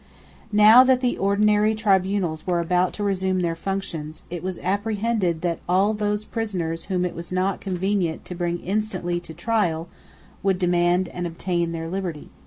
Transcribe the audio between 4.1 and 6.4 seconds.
it was apprehended that all those